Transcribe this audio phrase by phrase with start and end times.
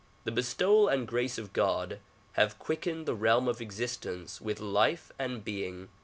[0.23, 1.99] The bestowal and grace of God
[2.31, 5.89] have quickened the realm of existence with life and being.